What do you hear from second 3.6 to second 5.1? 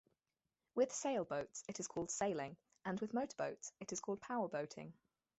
it is called powerboating.